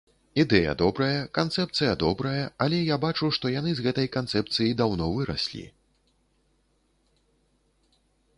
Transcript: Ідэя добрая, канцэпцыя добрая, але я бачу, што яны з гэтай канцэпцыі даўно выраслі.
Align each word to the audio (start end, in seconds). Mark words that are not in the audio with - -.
Ідэя 0.43 0.71
добрая, 0.81 1.17
канцэпцыя 1.37 1.91
добрая, 2.03 2.45
але 2.65 2.79
я 2.79 2.97
бачу, 3.05 3.29
што 3.37 3.45
яны 3.59 3.75
з 3.81 3.85
гэтай 3.89 4.07
канцэпцыі 4.17 4.73
даўно 4.81 5.11
выраслі. 5.19 5.63